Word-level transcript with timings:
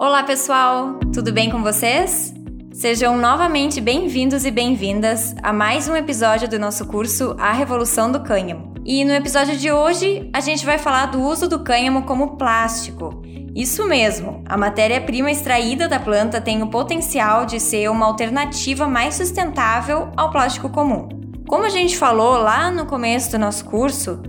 Olá, 0.00 0.22
pessoal! 0.22 0.94
Tudo 1.12 1.32
bem 1.32 1.50
com 1.50 1.60
vocês? 1.60 2.32
Sejam 2.72 3.18
novamente 3.18 3.80
bem-vindos 3.80 4.44
e 4.44 4.50
bem-vindas 4.52 5.34
a 5.42 5.52
mais 5.52 5.88
um 5.88 5.96
episódio 5.96 6.48
do 6.48 6.56
nosso 6.56 6.86
curso 6.86 7.34
A 7.36 7.50
Revolução 7.50 8.12
do 8.12 8.22
Cânhamo. 8.22 8.74
E 8.84 9.04
no 9.04 9.10
episódio 9.10 9.56
de 9.56 9.72
hoje, 9.72 10.30
a 10.32 10.38
gente 10.38 10.64
vai 10.64 10.78
falar 10.78 11.06
do 11.06 11.20
uso 11.20 11.48
do 11.48 11.64
cânhamo 11.64 12.04
como 12.04 12.36
plástico. 12.36 13.24
Isso 13.56 13.88
mesmo, 13.88 14.44
a 14.46 14.56
matéria-prima 14.56 15.32
extraída 15.32 15.88
da 15.88 15.98
planta 15.98 16.40
tem 16.40 16.62
o 16.62 16.70
potencial 16.70 17.44
de 17.44 17.58
ser 17.58 17.90
uma 17.90 18.06
alternativa 18.06 18.86
mais 18.86 19.16
sustentável 19.16 20.12
ao 20.16 20.30
plástico 20.30 20.68
comum. 20.68 21.08
Como 21.48 21.64
a 21.64 21.70
gente 21.70 21.98
falou 21.98 22.38
lá 22.38 22.70
no 22.70 22.86
começo 22.86 23.32
do 23.32 23.38
nosso 23.40 23.64
curso, 23.64 24.22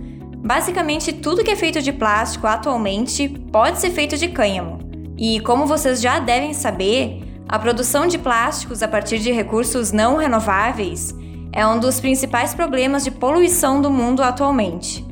basicamente 0.44 1.12
tudo 1.12 1.44
que 1.44 1.50
é 1.52 1.56
feito 1.56 1.80
de 1.80 1.92
plástico 1.92 2.48
atualmente 2.48 3.28
pode 3.52 3.78
ser 3.78 3.90
feito 3.90 4.16
de 4.16 4.26
cânhamo. 4.26 4.89
E 5.20 5.38
como 5.40 5.66
vocês 5.66 6.00
já 6.00 6.18
devem 6.18 6.54
saber, 6.54 7.22
a 7.46 7.58
produção 7.58 8.06
de 8.06 8.16
plásticos 8.16 8.82
a 8.82 8.88
partir 8.88 9.18
de 9.18 9.30
recursos 9.30 9.92
não 9.92 10.16
renováveis 10.16 11.14
é 11.52 11.66
um 11.66 11.78
dos 11.78 12.00
principais 12.00 12.54
problemas 12.54 13.04
de 13.04 13.10
poluição 13.10 13.82
do 13.82 13.90
mundo 13.90 14.22
atualmente. 14.22 15.06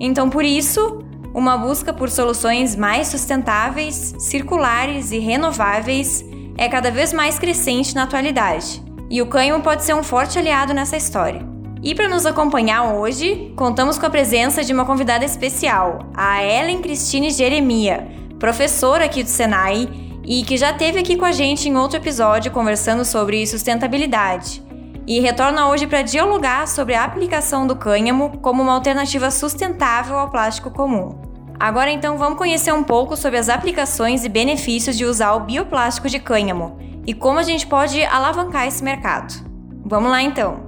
Então, 0.00 0.28
por 0.28 0.44
isso, 0.44 1.04
uma 1.32 1.56
busca 1.56 1.92
por 1.92 2.10
soluções 2.10 2.74
mais 2.74 3.06
sustentáveis, 3.08 4.16
circulares 4.18 5.12
e 5.12 5.18
renováveis 5.20 6.24
é 6.58 6.68
cada 6.68 6.90
vez 6.90 7.12
mais 7.12 7.38
crescente 7.38 7.94
na 7.94 8.02
atualidade. 8.02 8.82
E 9.08 9.22
o 9.22 9.26
cânhamo 9.26 9.62
pode 9.62 9.84
ser 9.84 9.94
um 9.94 10.02
forte 10.02 10.36
aliado 10.36 10.74
nessa 10.74 10.96
história. 10.96 11.46
E 11.80 11.94
para 11.94 12.08
nos 12.08 12.26
acompanhar 12.26 12.94
hoje, 12.94 13.52
contamos 13.54 13.98
com 13.98 14.06
a 14.06 14.10
presença 14.10 14.64
de 14.64 14.72
uma 14.72 14.84
convidada 14.86 15.24
especial, 15.24 15.98
a 16.14 16.42
Ellen 16.42 16.80
Cristine 16.80 17.30
Jeremia, 17.30 18.23
professora 18.44 19.06
aqui 19.06 19.22
do 19.22 19.30
Senai 19.30 19.88
e 20.22 20.44
que 20.44 20.58
já 20.58 20.70
esteve 20.70 20.98
aqui 20.98 21.16
com 21.16 21.24
a 21.24 21.32
gente 21.32 21.66
em 21.66 21.78
outro 21.78 21.96
episódio 21.96 22.52
conversando 22.52 23.02
sobre 23.02 23.46
sustentabilidade. 23.46 24.62
E 25.06 25.18
retorna 25.18 25.70
hoje 25.70 25.86
para 25.86 26.02
dialogar 26.02 26.68
sobre 26.68 26.94
a 26.94 27.04
aplicação 27.04 27.66
do 27.66 27.74
cânhamo 27.74 28.36
como 28.42 28.62
uma 28.62 28.74
alternativa 28.74 29.30
sustentável 29.30 30.18
ao 30.18 30.30
plástico 30.30 30.70
comum. 30.70 31.18
Agora 31.58 31.90
então 31.90 32.18
vamos 32.18 32.36
conhecer 32.36 32.70
um 32.70 32.84
pouco 32.84 33.16
sobre 33.16 33.38
as 33.38 33.48
aplicações 33.48 34.26
e 34.26 34.28
benefícios 34.28 34.98
de 34.98 35.06
usar 35.06 35.32
o 35.32 35.40
bioplástico 35.40 36.10
de 36.10 36.18
cânhamo 36.18 36.76
e 37.06 37.14
como 37.14 37.38
a 37.38 37.42
gente 37.42 37.66
pode 37.66 38.04
alavancar 38.04 38.66
esse 38.66 38.84
mercado. 38.84 39.32
Vamos 39.86 40.10
lá 40.10 40.20
então! 40.20 40.66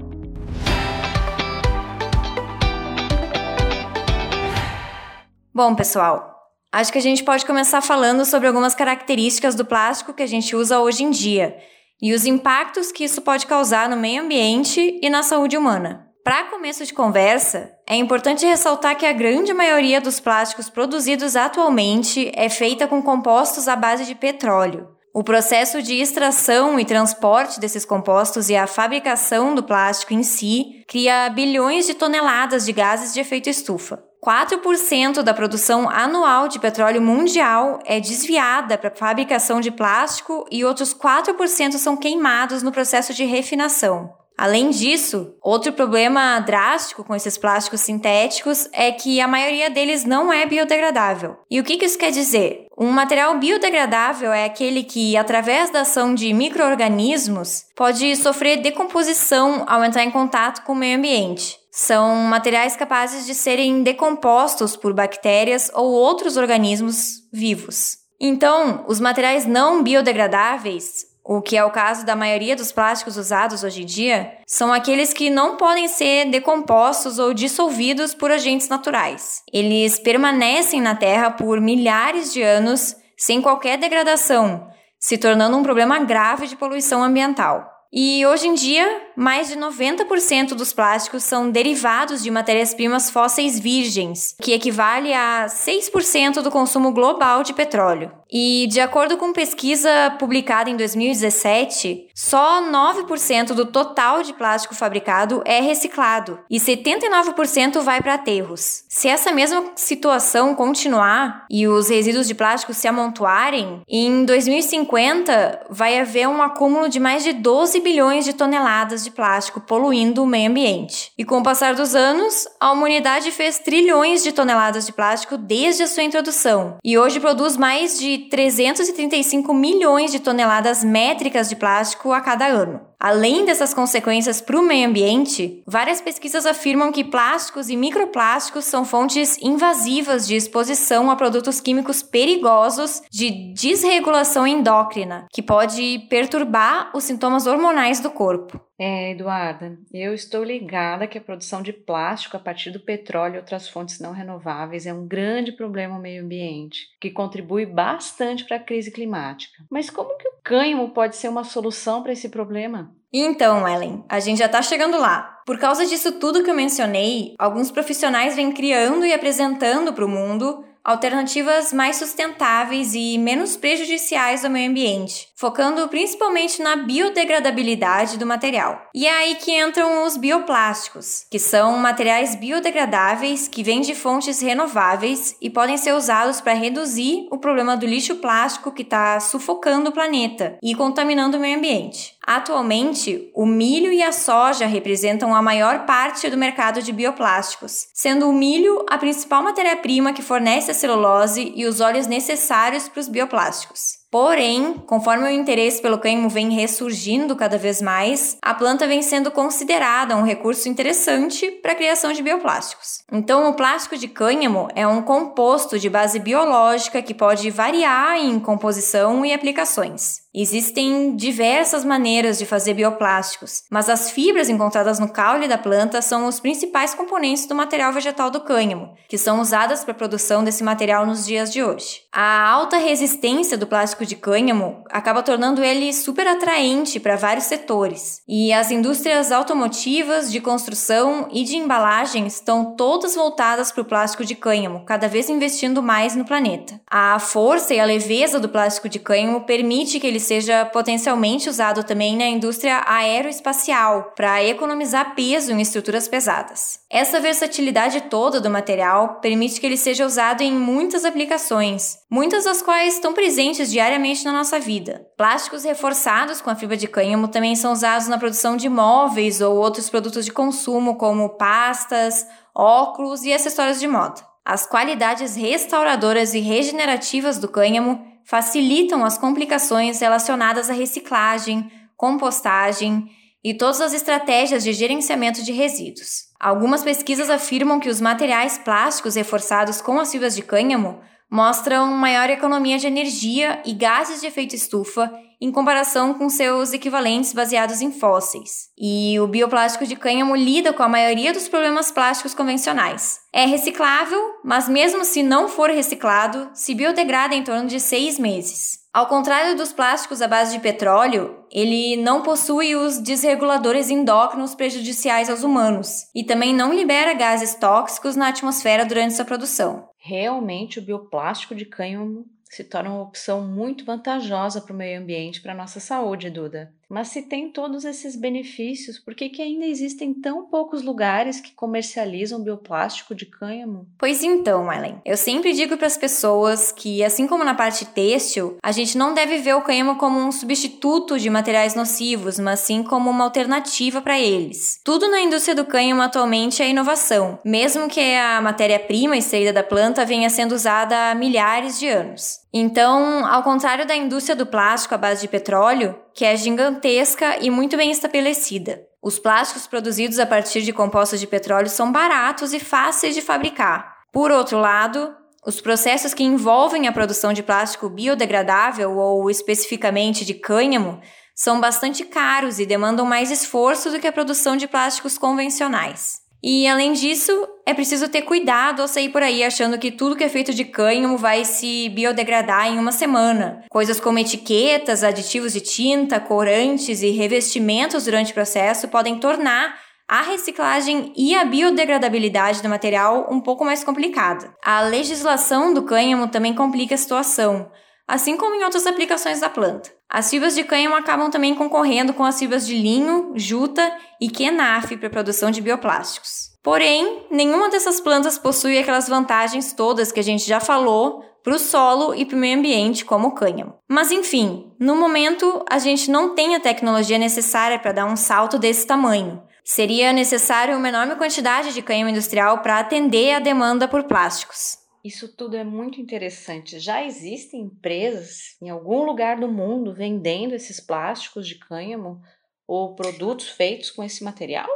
Bom, 5.53 5.75
pessoal, 5.75 6.36
Acho 6.77 6.93
que 6.93 6.99
a 6.99 7.03
gente 7.03 7.25
pode 7.25 7.47
começar 7.47 7.81
falando 7.81 8.23
sobre 8.27 8.49
algumas 8.49 8.75
características 8.75 9.55
do 9.55 9.65
plástico 9.65 10.13
que 10.13 10.23
a 10.23 10.27
gente 10.27 10.55
usa 10.55 10.79
hoje 10.79 11.05
em 11.05 11.11
dia 11.11 11.57
e 12.03 12.13
os 12.13 12.27
impactos 12.27 12.93
que 12.93 13.03
isso 13.03 13.23
pode 13.23 13.47
causar 13.47 13.89
no 13.89 13.97
meio 13.97 14.23
ambiente 14.23 15.01
e 15.03 15.09
na 15.09 15.23
saúde 15.23 15.57
humana. 15.57 16.07
Para 16.23 16.51
começo 16.51 16.85
de 16.85 16.93
conversa, 16.93 17.71
é 17.89 17.97
importante 17.97 18.45
ressaltar 18.45 18.95
que 18.95 19.07
a 19.07 19.13
grande 19.15 19.55
maioria 19.55 20.03
dos 20.03 20.21
plásticos 20.21 20.69
produzidos 20.69 21.35
atualmente 21.35 22.31
é 22.35 22.51
feita 22.51 22.87
com 22.87 23.01
compostos 23.01 23.69
à 23.69 23.75
base 23.75 24.05
de 24.05 24.15
petróleo. 24.15 24.87
O 25.15 25.25
processo 25.25 25.81
de 25.81 25.95
extração 25.95 26.79
e 26.79 26.85
transporte 26.85 27.59
desses 27.59 27.87
compostos 27.87 28.51
e 28.51 28.55
a 28.55 28.67
fabricação 28.67 29.55
do 29.55 29.63
plástico 29.63 30.13
em 30.13 30.23
si 30.23 30.85
cria 30.87 31.31
bilhões 31.31 31.87
de 31.87 31.95
toneladas 31.95 32.67
de 32.67 32.73
gases 32.75 33.15
de 33.15 33.21
efeito 33.21 33.49
estufa. 33.49 34.06
4% 34.27 35.23
da 35.23 35.33
produção 35.33 35.89
anual 35.89 36.49
de 36.49 36.59
petróleo 36.59 37.01
mundial 37.01 37.79
é 37.85 38.01
desviada 38.01 38.77
para 38.77 38.91
fabricação 38.91 39.61
de 39.61 39.71
plástico 39.71 40.45
e 40.51 40.65
outros 40.65 40.93
4% 40.93 41.73
são 41.75 41.97
queimados 41.97 42.61
no 42.61 42.73
processo 42.73 43.15
de 43.15 43.25
refinação. 43.25 44.13
Além 44.37 44.69
disso, 44.69 45.35
outro 45.41 45.73
problema 45.73 46.41
drástico 46.41 47.05
com 47.05 47.15
esses 47.15 47.39
plásticos 47.39 47.81
sintéticos 47.81 48.69
é 48.73 48.93
que 48.93 49.21
a 49.21 49.29
maioria 49.29 49.71
deles 49.71 50.05
não 50.05 50.31
é 50.31 50.45
biodegradável. 50.45 51.37
E 51.51 51.59
o 51.59 51.65
que 51.65 51.83
isso 51.83 51.97
quer 51.97 52.11
dizer? 52.11 52.66
Um 52.79 52.91
material 52.91 53.39
biodegradável 53.39 54.35
é 54.35 54.45
aquele 54.45 54.85
que, 54.85 55.17
através 55.17 55.71
da 55.71 55.81
ação 55.81 56.15
de 56.15 56.31
micro-organismos, 56.35 57.65
pode 57.75 58.15
sofrer 58.17 58.61
decomposição 58.61 59.65
ao 59.67 59.83
entrar 59.83 60.05
em 60.05 60.11
contato 60.11 60.63
com 60.63 60.73
o 60.73 60.77
meio 60.77 60.99
ambiente. 60.99 61.57
São 61.71 62.15
materiais 62.17 62.77
capazes 62.77 63.25
de 63.25 63.35
serem 63.35 63.83
decompostos 63.83 64.77
por 64.77 64.93
bactérias 64.93 65.71
ou 65.73 65.91
outros 65.91 66.37
organismos 66.37 67.23
vivos. 67.33 67.97
Então, 68.21 68.85
os 68.87 69.01
materiais 69.01 69.47
não 69.47 69.83
biodegradáveis 69.83 71.07
o 71.29 71.43
que 71.43 71.57
é 71.57 71.65
o 71.65 71.71
caso 71.71 72.07
da 72.07 72.15
maioria 72.15 72.55
dos 72.55 72.71
plásticos 72.71 73.17
usados 73.17 73.65
hoje 73.65 73.83
em 73.83 73.87
dia, 73.87 74.33
são 74.47 74.73
aqueles 74.73 75.13
que 75.13 75.29
não 75.29 75.57
podem 75.57 75.89
ser 75.89 76.31
decompostos 76.31 77.19
ou 77.19 77.35
dissolvidos 77.35 78.15
por 78.15 78.31
agentes 78.31 78.69
naturais. 78.69 79.43
Eles 79.53 79.99
permanecem 79.99 80.81
na 80.81 80.95
Terra 80.95 81.31
por 81.31 81.61
milhares 81.61 82.33
de 82.33 82.43
anos 82.43 82.95
sem 83.19 83.43
qualquer 83.43 83.77
degradação, 83.77 84.69
se 85.01 85.19
tornando 85.19 85.57
um 85.57 85.63
problema 85.63 85.99
grave 85.99 86.47
de 86.47 86.57
poluição 86.57 87.03
ambiental. 87.03 87.77
E 87.93 88.27
hoje 88.27 88.49
em 88.49 88.55
dia, 88.55 88.87
mais 89.17 89.49
de 89.49 89.57
90% 89.57 90.49
dos 90.49 90.73
plásticos 90.73 91.23
são 91.23 91.51
derivados 91.51 92.23
de 92.23 92.31
matérias-primas 92.31 93.09
fósseis 93.11 93.59
virgens, 93.59 94.37
que 94.43 94.53
equivale 94.53 95.15
a 95.15 95.47
6% 95.49 96.43
do 96.43 96.51
consumo 96.51 96.93
global 96.93 97.43
de 97.43 97.55
petróleo. 97.55 98.13
E, 98.31 98.67
de 98.69 98.81
acordo 98.81 99.17
com 99.17 99.33
pesquisa 99.33 100.15
publicada 100.19 100.69
em 100.69 100.77
2017, 100.77 102.09
só 102.15 102.63
9% 102.63 103.53
do 103.53 103.67
total 103.67 104.23
de 104.23 104.33
plástico 104.33 104.75
fabricado 104.75 105.43
é 105.45 105.61
reciclado 105.61 106.39
e 106.51 106.59
79% 106.59 107.81
vai 107.81 108.01
para 108.01 108.15
aterros. 108.15 108.85
Se 108.89 109.09
essa 109.09 109.31
mesma 109.31 109.65
situação 109.77 110.55
continuar 110.55 111.47
e 111.51 111.69
os 111.69 111.89
resíduos 111.89 112.27
de 112.27 112.35
plástico 112.35 112.75
se 112.75 112.89
amontoarem, 112.89 113.83
em 113.89 114.25
2050 114.25 115.67
vai 115.71 115.99
haver 115.99 116.29
um 116.29 116.43
acúmulo 116.43 116.89
de 116.89 116.99
mais 116.99 117.23
de 117.23 117.33
12 117.33 117.81
bilhões 117.81 118.25
de 118.25 118.33
toneladas 118.33 119.05
de 119.05 119.11
plástico 119.11 119.61
poluindo 119.61 120.23
o 120.23 120.27
meio 120.27 120.51
ambiente. 120.51 121.13
E 121.17 121.25
com 121.25 121.39
o 121.39 121.43
passar 121.43 121.75
dos 121.75 121.95
anos, 121.95 122.47
a 122.59 122.73
humanidade 122.73 123.31
fez 123.31 123.59
trilhões 123.59 124.23
de 124.23 124.33
toneladas 124.33 124.87
de 124.87 124.93
plástico 124.93 125.37
desde 125.37 125.83
a 125.83 125.87
sua 125.87 126.03
introdução 126.03 126.77
e 126.85 126.99
hoje 126.99 127.21
produz 127.21 127.57
mais 127.57 127.99
de 127.99 128.16
335 128.19 129.53
milhões 129.55 130.11
de 130.11 130.21
toneladas 130.21 130.83
métricas 130.83 131.49
de 131.49 131.57
plástico 131.57 132.13
a 132.13 132.21
cada 132.21 132.47
ano. 132.47 132.81
Além 132.99 133.45
dessas 133.45 133.75
consequências 133.75 134.41
para 134.41 134.59
o 134.59 134.63
meio 134.63 134.89
ambiente, 134.89 135.63
várias 135.67 136.01
pesquisas 136.01 136.47
afirmam 136.47 136.91
que 136.91 137.05
plásticos 137.05 137.69
e 137.69 137.77
microplásticos 137.77 138.65
são 138.65 138.85
fontes 138.85 139.37
invasivas 139.43 140.27
de 140.27 140.35
exposição 140.35 141.11
a 141.11 141.17
produtos 141.17 141.61
químicos 141.61 142.03
perigosos 142.03 143.03
de 143.11 143.53
desregulação 143.53 144.47
endócrina, 144.47 145.27
que 145.33 145.43
pode 145.43 146.07
perturbar 146.09 146.91
os 146.95 147.05
sintomas 147.05 147.47
hormonais 147.47 148.01
do 148.01 148.11
corpo. 148.11 148.61
É, 148.79 149.13
Eduarda, 149.13 149.79
eu 149.93 150.13
estou 150.13 150.45
ligada 150.45 151.07
que 151.07 151.17
a 151.17 151.21
produção 151.21 151.63
de 151.63 151.73
plástico 151.73 152.37
a 152.37 152.41
partir 152.41 152.71
do 152.71 152.81
petróleo 152.81 153.37
e 153.37 153.39
outras 153.39 153.69
fontes 153.69 153.99
não 153.99 154.13
renováveis 154.13 154.85
é 154.85 154.93
um 154.93 155.07
grande 155.07 155.53
problema 155.53 155.95
ao 155.95 156.01
meio 156.01 156.23
ambiente, 156.23 156.89
que 157.01 157.11
contribui 157.11 157.65
bastante 157.65 158.45
para 158.45 158.59
a 158.59 158.63
crise 158.63 158.91
climática. 158.91 159.65
Mas 159.71 159.89
como 159.89 160.19
que 160.19 160.29
o 160.29 160.35
cânhamo 160.45 160.91
pode 160.91 161.17
ser 161.17 161.29
uma 161.29 161.43
solução 161.43 162.03
para 162.03 162.13
esse 162.13 162.29
problema? 162.29 162.95
Então, 163.11 163.67
Ellen, 163.67 164.05
a 164.11 164.21
gente 164.21 164.39
já 164.39 164.47
está 164.47 164.61
chegando 164.61 164.99
lá. 164.99 165.41
Por 165.47 165.59
causa 165.59 165.87
disso 165.87 166.19
tudo 166.19 166.45
que 166.45 166.51
eu 166.51 166.55
mencionei, 166.55 167.35
alguns 167.39 167.71
profissionais 167.71 168.37
vêm 168.37 168.53
criando 168.53 169.07
e 169.07 169.15
apresentando 169.15 169.95
para 169.95 170.05
o 170.05 170.09
mundo 170.09 170.66
alternativas 170.87 171.73
mais 171.73 171.97
sustentáveis 171.97 172.95
e 172.95 173.19
menos 173.19 173.57
prejudiciais 173.57 174.45
ao 174.45 174.51
meio 174.53 174.71
ambiente, 174.71 175.29
focando 175.35 175.89
principalmente 175.89 176.63
na 176.63 176.77
biodegradabilidade 176.77 178.17
do 178.17 178.25
material. 178.25 178.89
E 178.95 179.05
é 179.05 179.11
aí 179.11 179.35
que 179.35 179.51
entram 179.51 180.05
os 180.05 180.17
bioplásticos, 180.17 181.27
que 181.29 181.41
são 181.41 181.77
materiais 181.77 182.37
biodegradáveis 182.37 183.49
que 183.49 183.65
vêm 183.65 183.81
de 183.81 183.97
fontes 183.97 184.41
renováveis 184.41 185.37
e 185.43 185.51
podem 185.51 185.77
ser 185.77 185.93
usados 185.93 186.41
para 186.41 186.53
reduzir 186.53 187.27
o 187.33 187.39
problema 187.39 187.77
do 187.77 187.85
lixo 187.85 188.17
plástico 188.17 188.71
que 188.71 188.83
está 188.83 189.19
sufocando 189.19 189.91
o 189.91 189.93
planeta 189.93 190.57
e 190.63 190.73
contaminando 190.73 191.37
o 191.37 191.41
meio 191.41 191.59
ambiente. 191.59 192.16
Atualmente, 192.27 193.31
o 193.33 193.47
milho 193.47 193.93
e 193.93 194.03
a 194.03 194.11
soja 194.11 194.67
representam 194.67 195.33
a 195.33 195.41
maior 195.41 195.87
parte 195.87 196.29
do 196.29 196.37
mercado 196.37 196.83
de 196.83 196.93
bioplásticos, 196.93 197.87
sendo 197.95 198.29
o 198.29 198.33
milho 198.33 198.85
a 198.91 198.99
principal 198.99 199.45
matéria-prima 199.45 200.13
que 200.13 200.23
fornece 200.23 200.73
a 200.73 200.75
celulose 200.75 201.53
e 201.55 201.65
os 201.67 201.81
óleos 201.81 202.09
necessários 202.09 202.89
para 202.89 202.99
os 202.99 203.09
bioplásticos. 203.09 204.05
Porém, 204.11 204.75
conforme 204.87 205.25
o 205.25 205.31
interesse 205.31 205.83
pelo 205.83 205.99
cânhamo 205.99 206.29
vem 206.29 206.51
ressurgindo 206.51 207.37
cada 207.37 207.59
vez 207.59 207.83
mais, 207.83 208.39
a 208.41 208.55
planta 208.55 208.87
vem 208.87 209.03
sendo 209.03 209.31
considerada 209.31 210.17
um 210.17 210.23
recurso 210.23 210.69
interessante 210.69 211.51
para 211.51 211.73
a 211.73 211.75
criação 211.75 212.13
de 212.13 212.23
bioplásticos. 212.23 213.03
Então, 213.13 213.49
o 213.49 213.55
plástico 213.55 213.97
de 213.97 214.09
cânhamo 214.09 214.69
é 214.75 214.87
um 214.87 215.03
composto 215.03 215.79
de 215.79 215.91
base 215.91 216.19
biológica 216.19 217.03
que 217.03 217.13
pode 217.13 217.51
variar 217.51 218.17
em 218.17 218.41
composição 218.41 219.27
e 219.27 219.35
aplicações. 219.35 220.26
Existem 220.39 221.17
diversas 221.17 221.83
maneiras 221.83 222.37
de 222.37 222.45
fazer 222.45 222.75
bioplásticos, 222.75 223.63
mas 223.71 223.89
as 223.89 224.11
fibras 224.11 224.51
encontradas 224.51 224.99
no 224.99 225.09
caule 225.09 225.49
da 225.49 225.57
planta 225.57 226.03
são 226.03 226.27
os 226.27 226.39
principais 226.39 226.93
componentes 226.93 227.47
do 227.47 227.55
material 227.55 227.91
vegetal 227.91 228.31
do 228.31 228.43
cânhamo, 228.43 228.93
que 229.09 229.17
são 229.17 229.41
usadas 229.41 229.83
para 229.83 229.93
a 229.93 229.97
produção 229.97 230.45
desse 230.45 230.63
material 230.63 231.07
nos 231.07 231.25
dias 231.25 231.51
de 231.51 231.63
hoje. 231.63 232.03
A 232.13 232.51
alta 232.51 232.77
resistência 232.77 233.57
do 233.57 233.67
plástico 233.67 234.05
de 234.05 234.15
cânhamo 234.15 234.85
acaba 234.91 235.23
tornando 235.23 235.65
ele 235.65 235.91
super 235.95 236.27
atraente 236.27 237.01
para 237.01 237.17
vários 237.17 237.47
setores, 237.47 238.21
e 238.29 238.53
as 238.53 238.71
indústrias 238.71 239.33
automotivas, 239.33 240.31
de 240.31 240.39
construção 240.43 241.29
e 241.33 241.45
de 241.45 241.57
embalagem 241.57 242.27
estão 242.27 242.77
todas 242.77 243.15
voltadas 243.15 243.73
para 243.73 243.81
o 243.81 243.87
plástico 243.87 244.23
de 244.23 244.35
cânhamo, 244.35 244.85
cada 244.85 245.09
vez 245.09 245.31
investindo 245.31 245.83
mais 245.83 246.15
no 246.15 246.27
planeta. 246.27 246.79
A 246.91 247.19
força 247.19 247.73
e 247.73 247.81
a 247.81 247.87
leveza 247.87 248.39
do 248.39 248.51
plástico 248.51 248.87
de 248.87 248.99
cânhamo 248.99 249.41
permite 249.41 249.99
que 249.99 250.07
ele 250.07 250.26
seja 250.27 250.65
potencialmente 250.67 251.49
usado 251.49 251.85
também 251.85 252.17
na 252.17 252.27
indústria 252.27 252.83
aeroespacial 252.87 254.13
para 254.17 254.43
economizar 254.43 255.15
peso 255.15 255.53
em 255.53 255.61
estruturas 255.61 256.09
pesadas. 256.09 256.81
Essa 256.91 257.21
versatilidade 257.21 258.03
toda 258.03 258.41
do 258.41 258.51
material 258.51 259.21
permite 259.21 259.61
que 259.61 259.67
ele 259.67 259.77
seja 259.77 260.05
usado 260.05 260.43
em 260.43 260.53
muitas 260.53 261.05
aplicações, 261.05 261.99
muitas 262.11 262.45
das 262.45 262.61
quais 262.61 262.95
estão 262.95 263.13
presentes 263.13 263.71
diariamente 263.71 264.25
na 264.25 264.33
nossa 264.33 264.59
vida. 264.59 265.07
Plásticos 265.17 265.65
reforçados 265.65 266.41
com 266.41 266.51
a 266.51 266.57
fibra 266.57 266.77
de 266.77 266.89
cânhamo 266.89 267.29
também 267.29 267.55
são 267.55 267.73
usados 267.73 268.09
na 268.09 268.19
produção 268.19 268.57
de 268.57 268.69
móveis 268.69 269.41
ou 269.41 269.57
outros 269.57 269.89
produtos 269.89 270.25
de 270.25 270.33
consumo, 270.33 270.97
como 270.97 271.31
pastas, 271.31 272.27
óculos 272.55 273.23
e 273.25 273.33
acessórios 273.33 273.79
de 273.79 273.87
moda. 273.87 274.21
As 274.45 274.65
qualidades 274.65 275.35
restauradoras 275.35 276.33
e 276.33 276.41
regenerativas 276.41 277.39
do 277.39 277.49
cânhamo 277.49 278.16
facilitam 278.27 279.05
as 279.05 279.17
complicações 279.17 280.01
relacionadas 280.01 280.69
à 280.69 280.73
reciclagem, 280.73 281.71
compostagem 281.97 283.09
e 283.43 283.55
todas 283.55 283.81
as 283.81 283.95
estratégias 283.95 284.65
de 284.65 284.73
gerenciamento 284.73 285.45
de 285.45 285.53
resíduos. 285.53 286.27
Algumas 286.39 286.83
pesquisas 286.83 287.31
afirmam 287.31 287.79
que 287.79 287.89
os 287.89 288.01
materiais 288.01 288.59
plásticos 288.59 289.15
reforçados 289.15 289.81
com 289.81 290.01
as 290.01 290.11
fibras 290.11 290.35
de 290.35 290.43
cânhamo 290.43 291.01
mostram 291.31 291.93
maior 291.93 292.31
economia 292.31 292.79
de 292.79 292.87
energia 292.87 293.61
e 293.65 293.73
gases 293.73 294.21
de 294.21 294.27
efeito 294.27 294.55
estufa 294.55 295.13
em 295.41 295.53
comparação 295.53 296.15
com 296.15 296.29
seus 296.29 296.73
equivalentes 296.73 297.33
baseados 297.33 297.83
em 297.83 297.93
fósseis. 297.93 298.69
E 298.79 299.19
o 299.21 299.27
bioplástico 299.27 299.87
de 299.87 299.97
cânhamo 299.97 300.35
lida 300.35 300.73
com 300.73 300.83
a 300.83 300.89
maioria 300.89 301.33
dos 301.33 301.49
problemas 301.49 301.91
plásticos 301.91 302.35
convencionais. 302.35 303.19
É 303.33 303.45
reciclável, 303.45 304.19
mas 304.45 304.69
mesmo 304.69 305.05
se 305.05 305.23
não 305.23 305.49
for 305.49 305.71
reciclado, 305.71 306.49
se 306.55 306.75
biodegrada 306.75 307.35
em 307.35 307.45
torno 307.45 307.69
de 307.69 307.79
seis 307.81 308.19
meses. 308.19 308.87
Ao 308.97 309.07
contrário 309.09 309.55
dos 309.55 309.75
plásticos 309.75 310.23
à 310.23 310.27
base 310.27 310.57
de 310.57 310.63
petróleo, 310.63 311.45
ele 311.53 311.99
não 311.99 312.23
possui 312.23 312.75
os 312.75 312.99
desreguladores 312.99 313.91
endócrinos 313.91 314.55
prejudiciais 314.55 315.29
aos 315.29 315.43
humanos 315.43 316.05
e 316.15 316.25
também 316.25 316.55
não 316.55 316.73
libera 316.73 317.13
gases 317.13 317.55
tóxicos 317.55 318.17
na 318.17 318.29
atmosfera 318.29 318.87
durante 318.87 319.13
sua 319.13 319.27
produção. 319.27 319.87
Realmente, 320.07 320.79
o 320.79 320.83
bioplástico 320.83 321.53
de 321.53 321.67
cânhamo 321.67 322.31
se 322.45 322.63
torna 322.63 322.91
uma 322.91 323.03
opção 323.03 323.43
muito 323.43 323.85
vantajosa 323.85 324.61
para 324.61 324.73
o 324.73 324.77
meio 324.77 325.01
ambiente, 325.01 325.41
para 325.41 325.51
a 325.51 325.57
nossa 325.57 325.81
saúde, 325.81 326.31
Duda. 326.31 326.73
Mas 326.89 327.09
se 327.09 327.23
tem 327.23 327.51
todos 327.51 327.85
esses 327.85 328.15
benefícios, 328.15 328.99
por 328.99 329.15
que, 329.15 329.29
que 329.29 329.43
ainda 329.43 329.67
existem 329.67 330.15
tão 330.15 330.47
poucos 330.47 330.83
lugares 330.83 331.41
que 331.41 331.53
comercializam 331.53 332.43
bioplástico 332.43 333.15
de 333.15 333.27
cânhamo? 333.27 333.89
Pois 333.99 334.23
então, 334.23 334.65
Marlene, 334.65 335.01
eu 335.05 335.17
sempre 335.17 335.53
digo 335.53 335.77
para 335.77 335.89
as 335.89 335.99
pessoas 335.99 336.71
que, 336.71 337.03
assim 337.03 337.27
como 337.27 337.43
na 337.43 337.55
parte 337.55 337.85
têxtil, 337.87 338.57
a 338.63 338.71
gente 338.71 338.97
não 338.97 339.15
deve 339.15 339.39
ver 339.39 339.55
o 339.55 339.63
cânhamo 339.63 339.97
como 339.97 340.21
um 340.21 340.31
substituto 340.31 341.19
de 341.19 341.29
materiais 341.29 341.75
nocivos, 341.75 342.39
mas 342.39 342.61
sim 342.61 342.85
como 342.85 343.11
uma 343.11 343.25
alternativa 343.25 344.01
para 344.01 344.19
eles. 344.19 344.81
Tudo 344.85 345.11
na 345.11 345.21
indústria 345.21 345.57
do 345.57 345.65
cânhamo 345.65 346.03
atualmente 346.03 346.63
é 346.63 346.69
inovação, 346.69 347.39
mesmo 347.45 347.89
que 347.89 348.15
a 348.15 348.41
matéria-prima 348.41 349.17
extraída 349.17 349.53
da 349.53 349.65
planta 349.65 350.05
venha 350.05 350.31
sendo 350.31 350.55
usada 350.55 351.11
há 351.11 351.15
milhares 351.15 351.81
de 351.81 351.89
anos. 351.89 352.41
Então, 352.53 353.27
ao 353.27 353.43
contrário 353.43 353.87
da 353.87 353.97
indústria 353.97 354.37
do 354.37 354.47
plástico 354.47 354.95
à 354.95 354.99
base 354.99 355.23
de 355.23 355.29
petróleo, 355.29 355.95
que 356.17 356.25
é 356.25 356.35
gigantesca 356.35 357.37
e 357.43 357.51
muito 357.51 357.77
bem 357.77 357.91
estabelecida. 357.91 358.83
Os 359.03 359.19
plásticos 359.19 359.67
produzidos 359.67 360.19
a 360.19 360.25
partir 360.25 360.63
de 360.63 360.73
compostos 360.73 361.21
de 361.21 361.27
petróleo 361.27 361.69
são 361.69 361.93
baratos 361.93 362.55
e 362.55 362.59
fáceis 362.59 363.15
de 363.15 363.21
fabricar. 363.21 363.95
Por 364.11 364.31
outro 364.31 364.59
lado, 364.59 365.15
os 365.47 365.61
processos 365.61 366.15
que 366.15 366.25
envolvem 366.25 366.89
a 366.89 366.93
produção 366.93 367.35
de 367.35 367.43
plástico 367.43 367.91
biodegradável 367.91 368.97
ou 368.97 369.31
especificamente 369.31 370.25
de 370.25 370.33
cânhamo 370.33 371.03
são 371.35 371.61
bastante 371.61 372.03
caros 372.03 372.59
e 372.59 372.65
demandam 372.65 373.05
mais 373.05 373.31
esforço 373.31 373.91
do 373.91 374.01
que 374.01 374.07
a 374.07 374.13
produção 374.13 374.57
de 374.57 374.67
plásticos 374.67 375.19
convencionais. 375.19 376.26
E 376.43 376.67
além 376.67 376.93
disso, 376.93 377.33
é 377.67 377.75
preciso 377.75 378.09
ter 378.09 378.23
cuidado 378.23 378.83
ao 378.83 378.89
sair 378.89 379.09
por 379.09 379.23
aí 379.23 379.43
achando 379.43 379.79
que 379.79 379.91
tudo 379.91 380.17
que 380.17 380.25
é 380.25 380.29
feito 380.29 380.55
de 380.55 380.65
cânhamo 380.65 381.19
vai 381.19 381.45
se 381.45 381.89
biodegradar 381.89 382.69
em 382.69 382.79
uma 382.79 382.93
semana. 382.93 383.63
Coisas 383.71 383.99
como 383.99 384.19
etiquetas, 384.19 385.03
aditivos 385.03 385.53
de 385.53 385.61
tinta, 385.61 386.21
corantes 386.21 387.03
e 387.03 387.11
revestimentos 387.11 388.05
durante 388.05 388.31
o 388.31 388.35
processo 388.35 388.89
podem 388.89 389.19
tornar 389.19 389.75
a 390.09 390.23
reciclagem 390.23 391.13
e 391.17 391.35
a 391.35 391.45
biodegradabilidade 391.45 392.63
do 392.63 392.69
material 392.69 393.27
um 393.31 393.41
pouco 393.41 393.65
mais 393.65 393.83
complicada. 393.83 394.55
A 394.65 394.83
legislação 394.83 395.75
do 395.75 395.83
cânhamo 395.83 396.29
também 396.29 396.55
complica 396.55 396.95
a 396.95 396.99
situação, 396.99 397.69
assim 398.07 398.37
como 398.37 398.55
em 398.55 398.63
outras 398.63 398.87
aplicações 398.87 399.41
da 399.41 399.49
planta. 399.49 399.91
As 400.17 400.31
fibras 400.31 400.55
de 400.55 400.65
cânhamo 400.65 400.95
acabam 400.95 401.29
também 401.29 401.55
concorrendo 401.55 402.15
com 402.15 402.25
as 402.25 402.39
fibras 402.39 402.67
de 402.67 402.75
linho, 402.75 403.35
juta 403.35 403.95
e 404.19 404.31
kenaf 404.31 404.97
para 404.97 405.09
a 405.09 405.11
produção 405.11 405.51
de 405.51 405.61
bioplásticos. 405.61 406.53
Porém, 406.63 407.27
nenhuma 407.31 407.69
dessas 407.69 408.01
plantas 408.01 408.39
possui 408.39 408.79
aquelas 408.79 409.11
vantagens 409.11 409.75
todas 409.75 410.11
que 410.11 410.19
a 410.19 410.23
gente 410.23 410.47
já 410.47 410.59
falou 410.59 411.23
para 411.45 411.55
o 411.55 411.59
solo 411.59 412.15
e 412.15 412.25
para 412.25 412.35
o 412.35 412.39
meio 412.39 412.59
ambiente, 412.59 413.05
como 413.05 413.29
o 413.29 413.33
cânhamo. 413.33 413.75
Mas 413.87 414.11
enfim, 414.11 414.73
no 414.81 414.97
momento 414.97 415.63
a 415.69 415.79
gente 415.79 416.11
não 416.11 416.35
tem 416.35 416.57
a 416.57 416.61
tecnologia 416.61 417.19
necessária 417.19 417.79
para 417.79 417.93
dar 417.93 418.07
um 418.07 418.17
salto 418.17 418.59
desse 418.59 418.87
tamanho. 418.87 419.43
Seria 419.67 420.15
necessário 420.15 420.79
uma 420.79 420.89
enorme 420.89 421.17
quantidade 421.17 421.75
de 421.75 421.83
cânhamo 421.83 422.09
industrial 422.09 422.61
para 422.63 422.79
atender 422.79 423.35
a 423.35 423.39
demanda 423.39 423.87
por 423.87 424.05
plásticos. 424.05 424.79
Isso 425.07 425.29
tudo 425.29 425.57
é 425.57 425.63
muito 425.63 426.01
interessante. 426.01 426.81
Já 426.81 427.05
existem 427.05 427.61
empresas 427.61 428.57
em 428.61 428.69
algum 428.69 429.05
lugar 429.05 429.39
do 429.39 429.47
mundo 429.47 429.95
vendendo 429.95 430.53
esses 430.53 430.81
plásticos 430.81 431.47
de 431.47 431.55
cânhamo 431.55 432.21
ou 432.67 432.97
produtos 432.97 433.49
feitos 433.49 433.93
com 433.93 434.03
esse 434.03 434.25
material? 434.25 434.69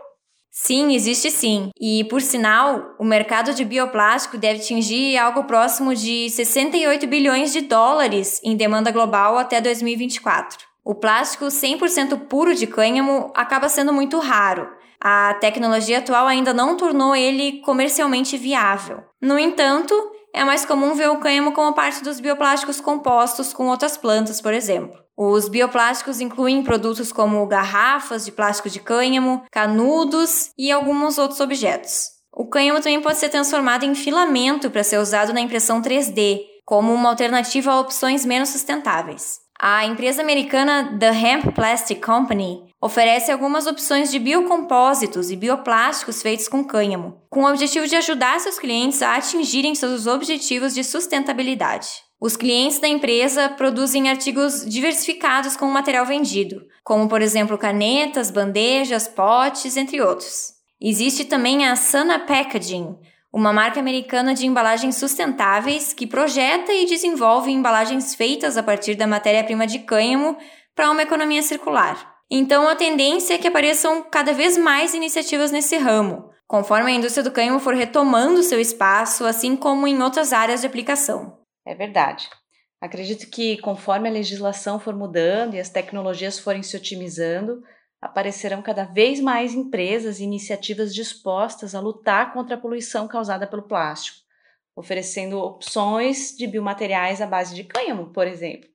Sim, 0.48 0.94
existe 0.94 1.32
sim. 1.32 1.70
E, 1.80 2.04
por 2.04 2.22
sinal, 2.22 2.94
o 2.96 3.04
mercado 3.04 3.52
de 3.52 3.64
bioplástico 3.64 4.38
deve 4.38 4.60
atingir 4.60 5.16
algo 5.16 5.44
próximo 5.44 5.96
de 5.96 6.30
68 6.30 7.08
bilhões 7.08 7.52
de 7.52 7.62
dólares 7.62 8.40
em 8.44 8.56
demanda 8.56 8.92
global 8.92 9.36
até 9.36 9.60
2024. 9.60 10.58
O 10.84 10.94
plástico 10.94 11.46
100% 11.46 12.28
puro 12.28 12.54
de 12.54 12.68
cânhamo 12.68 13.32
acaba 13.34 13.68
sendo 13.68 13.92
muito 13.92 14.18
raro. 14.20 14.68
A 15.00 15.34
tecnologia 15.40 15.98
atual 15.98 16.28
ainda 16.28 16.52
não 16.52 16.76
tornou 16.76 17.16
ele 17.16 17.60
comercialmente 17.62 18.36
viável. 18.36 19.02
No 19.20 19.38
entanto, 19.38 19.94
é 20.32 20.44
mais 20.44 20.64
comum 20.64 20.94
ver 20.94 21.10
o 21.10 21.18
cânhamo 21.18 21.52
como 21.52 21.74
parte 21.74 22.02
dos 22.02 22.20
bioplásticos 22.20 22.80
compostos 22.80 23.52
com 23.52 23.68
outras 23.68 23.96
plantas, 23.96 24.40
por 24.40 24.52
exemplo. 24.52 24.98
Os 25.16 25.48
bioplásticos 25.48 26.20
incluem 26.20 26.62
produtos 26.62 27.12
como 27.12 27.46
garrafas 27.46 28.24
de 28.24 28.32
plástico 28.32 28.70
de 28.70 28.80
cânhamo, 28.80 29.42
canudos 29.50 30.50
e 30.56 30.70
alguns 30.70 31.18
outros 31.18 31.40
objetos. 31.40 32.06
O 32.32 32.46
cânhamo 32.46 32.80
também 32.80 33.02
pode 33.02 33.18
ser 33.18 33.28
transformado 33.28 33.84
em 33.84 33.94
filamento 33.94 34.70
para 34.70 34.84
ser 34.84 34.98
usado 34.98 35.32
na 35.32 35.40
impressão 35.40 35.82
3D, 35.82 36.40
como 36.64 36.94
uma 36.94 37.10
alternativa 37.10 37.72
a 37.72 37.80
opções 37.80 38.24
menos 38.24 38.50
sustentáveis. 38.50 39.40
A 39.62 39.84
empresa 39.84 40.22
americana 40.22 40.96
The 40.98 41.10
Hemp 41.10 41.54
Plastic 41.54 42.02
Company 42.02 42.64
oferece 42.80 43.30
algumas 43.30 43.66
opções 43.66 44.10
de 44.10 44.18
biocompósitos 44.18 45.30
e 45.30 45.36
bioplásticos 45.36 46.22
feitos 46.22 46.48
com 46.48 46.64
cânhamo, 46.64 47.20
com 47.28 47.42
o 47.42 47.50
objetivo 47.50 47.86
de 47.86 47.94
ajudar 47.94 48.40
seus 48.40 48.58
clientes 48.58 49.02
a 49.02 49.16
atingirem 49.16 49.74
seus 49.74 50.06
objetivos 50.06 50.72
de 50.72 50.82
sustentabilidade. 50.82 51.88
Os 52.18 52.38
clientes 52.38 52.78
da 52.78 52.88
empresa 52.88 53.50
produzem 53.50 54.08
artigos 54.08 54.64
diversificados 54.64 55.58
com 55.58 55.66
o 55.66 55.72
material 55.72 56.06
vendido, 56.06 56.62
como 56.82 57.06
por 57.06 57.20
exemplo 57.20 57.58
canetas, 57.58 58.30
bandejas, 58.30 59.06
potes, 59.08 59.76
entre 59.76 60.00
outros. 60.00 60.54
Existe 60.80 61.26
também 61.26 61.66
a 61.66 61.76
Sana 61.76 62.18
Packaging, 62.20 62.96
uma 63.32 63.52
marca 63.52 63.78
americana 63.78 64.34
de 64.34 64.46
embalagens 64.46 64.96
sustentáveis 64.96 65.92
que 65.92 66.06
projeta 66.06 66.72
e 66.72 66.86
desenvolve 66.86 67.50
embalagens 67.50 68.14
feitas 68.14 68.56
a 68.56 68.62
partir 68.62 68.94
da 68.94 69.06
matéria-prima 69.06 69.66
de 69.66 69.80
cânhamo 69.80 70.36
para 70.74 70.90
uma 70.90 71.02
economia 71.02 71.42
circular. 71.42 72.16
Então, 72.30 72.68
a 72.68 72.76
tendência 72.76 73.34
é 73.34 73.38
que 73.38 73.48
apareçam 73.48 74.02
cada 74.04 74.32
vez 74.32 74.56
mais 74.56 74.94
iniciativas 74.94 75.50
nesse 75.50 75.76
ramo, 75.76 76.30
conforme 76.46 76.90
a 76.90 76.94
indústria 76.94 77.24
do 77.24 77.30
cânhamo 77.30 77.58
for 77.58 77.74
retomando 77.74 78.42
seu 78.42 78.60
espaço, 78.60 79.24
assim 79.24 79.56
como 79.56 79.86
em 79.86 80.00
outras 80.02 80.32
áreas 80.32 80.60
de 80.60 80.66
aplicação. 80.66 81.38
É 81.66 81.74
verdade. 81.74 82.28
Acredito 82.80 83.28
que 83.30 83.58
conforme 83.58 84.08
a 84.08 84.12
legislação 84.12 84.80
for 84.80 84.96
mudando 84.96 85.54
e 85.54 85.60
as 85.60 85.68
tecnologias 85.68 86.38
forem 86.38 86.62
se 86.62 86.76
otimizando, 86.76 87.60
aparecerão 88.00 88.62
cada 88.62 88.84
vez 88.84 89.20
mais 89.20 89.54
empresas 89.54 90.18
e 90.18 90.24
iniciativas 90.24 90.94
dispostas 90.94 91.74
a 91.74 91.80
lutar 91.80 92.32
contra 92.32 92.54
a 92.56 92.58
poluição 92.58 93.06
causada 93.06 93.46
pelo 93.46 93.62
plástico, 93.62 94.18
oferecendo 94.74 95.38
opções 95.38 96.34
de 96.36 96.46
biomateriais 96.46 97.20
à 97.20 97.26
base 97.26 97.54
de 97.54 97.64
cânhamo, 97.64 98.06
por 98.06 98.26
exemplo. 98.26 98.70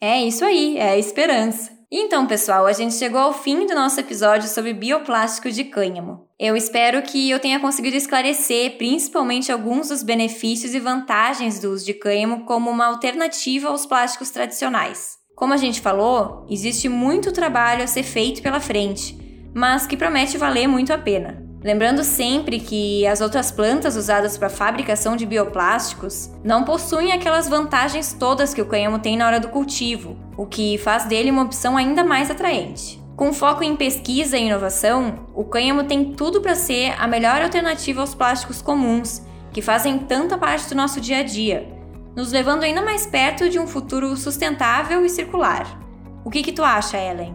É 0.00 0.20
isso 0.20 0.44
aí, 0.44 0.76
é 0.78 0.90
a 0.90 0.98
esperança. 0.98 1.76
Então, 1.90 2.26
pessoal, 2.26 2.66
a 2.66 2.72
gente 2.72 2.94
chegou 2.94 3.18
ao 3.18 3.32
fim 3.32 3.66
do 3.66 3.74
nosso 3.74 3.98
episódio 3.98 4.46
sobre 4.46 4.74
bioplástico 4.74 5.50
de 5.50 5.64
cânhamo. 5.64 6.28
Eu 6.38 6.54
espero 6.54 7.00
que 7.02 7.30
eu 7.30 7.40
tenha 7.40 7.58
conseguido 7.58 7.96
esclarecer 7.96 8.76
principalmente 8.76 9.50
alguns 9.50 9.88
dos 9.88 10.02
benefícios 10.02 10.74
e 10.74 10.78
vantagens 10.78 11.58
do 11.58 11.70
uso 11.70 11.86
de 11.86 11.94
cânhamo 11.94 12.44
como 12.44 12.70
uma 12.70 12.86
alternativa 12.86 13.68
aos 13.68 13.86
plásticos 13.86 14.30
tradicionais. 14.30 15.17
Como 15.38 15.54
a 15.54 15.56
gente 15.56 15.80
falou, 15.80 16.44
existe 16.50 16.88
muito 16.88 17.30
trabalho 17.30 17.84
a 17.84 17.86
ser 17.86 18.02
feito 18.02 18.42
pela 18.42 18.58
frente, 18.58 19.16
mas 19.54 19.86
que 19.86 19.96
promete 19.96 20.36
valer 20.36 20.66
muito 20.66 20.92
a 20.92 20.98
pena. 20.98 21.40
Lembrando 21.62 22.02
sempre 22.02 22.58
que 22.58 23.06
as 23.06 23.20
outras 23.20 23.52
plantas 23.52 23.94
usadas 23.94 24.36
para 24.36 24.48
fabricação 24.48 25.14
de 25.14 25.24
bioplásticos 25.24 26.28
não 26.42 26.64
possuem 26.64 27.12
aquelas 27.12 27.48
vantagens 27.48 28.12
todas 28.12 28.52
que 28.52 28.60
o 28.60 28.66
cânhamo 28.66 28.98
tem 28.98 29.16
na 29.16 29.28
hora 29.28 29.38
do 29.38 29.46
cultivo, 29.46 30.16
o 30.36 30.44
que 30.44 30.76
faz 30.78 31.04
dele 31.04 31.30
uma 31.30 31.44
opção 31.44 31.76
ainda 31.76 32.02
mais 32.02 32.32
atraente. 32.32 33.00
Com 33.14 33.32
foco 33.32 33.62
em 33.62 33.76
pesquisa 33.76 34.36
e 34.36 34.44
inovação, 34.44 35.24
o 35.36 35.44
cânhamo 35.44 35.84
tem 35.84 36.14
tudo 36.14 36.40
para 36.40 36.56
ser 36.56 36.96
a 36.98 37.06
melhor 37.06 37.40
alternativa 37.42 38.00
aos 38.00 38.12
plásticos 38.12 38.60
comuns, 38.60 39.22
que 39.52 39.62
fazem 39.62 40.00
tanta 40.00 40.36
parte 40.36 40.68
do 40.68 40.74
nosso 40.74 41.00
dia 41.00 41.18
a 41.18 41.22
dia, 41.22 41.77
nos 42.16 42.32
levando 42.32 42.62
ainda 42.62 42.82
mais 42.82 43.06
perto 43.06 43.48
de 43.48 43.58
um 43.58 43.66
futuro 43.66 44.16
sustentável 44.16 45.04
e 45.04 45.08
circular. 45.08 45.80
O 46.24 46.30
que, 46.30 46.42
que 46.42 46.52
tu 46.52 46.62
acha, 46.62 46.98
Ellen? 46.98 47.34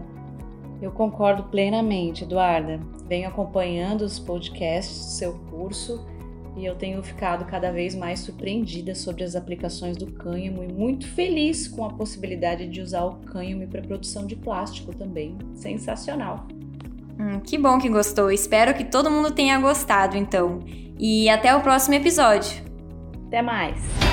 Eu 0.81 0.91
concordo 0.91 1.43
plenamente, 1.43 2.23
Eduarda. 2.23 2.79
Venho 3.07 3.27
acompanhando 3.27 4.01
os 4.01 4.19
podcasts 4.19 4.97
do 4.97 5.11
seu 5.11 5.33
curso 5.49 6.05
e 6.55 6.65
eu 6.65 6.75
tenho 6.75 7.01
ficado 7.01 7.45
cada 7.45 7.71
vez 7.71 7.95
mais 7.95 8.19
surpreendida 8.19 8.93
sobre 8.93 9.23
as 9.23 9.35
aplicações 9.35 9.97
do 9.97 10.07
cânhamo 10.07 10.63
e 10.63 10.71
muito 10.71 11.07
feliz 11.07 11.67
com 11.67 11.85
a 11.85 11.89
possibilidade 11.89 12.67
de 12.67 12.81
usar 12.81 13.05
o 13.05 13.15
cânhamo 13.15 13.67
para 13.67 13.81
produção 13.81 14.27
de 14.27 14.35
plástico 14.35 14.93
também. 14.93 15.37
Sensacional! 15.55 16.47
Hum, 17.19 17.39
que 17.39 17.57
bom 17.57 17.79
que 17.79 17.89
gostou. 17.89 18.31
Espero 18.31 18.73
que 18.73 18.83
todo 18.83 19.09
mundo 19.09 19.31
tenha 19.31 19.59
gostado, 19.59 20.17
então. 20.17 20.59
E 20.99 21.29
até 21.29 21.55
o 21.55 21.61
próximo 21.61 21.95
episódio. 21.95 22.61
Até 23.27 23.41
mais! 23.41 24.12